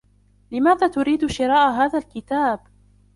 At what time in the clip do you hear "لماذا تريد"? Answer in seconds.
0.51-1.25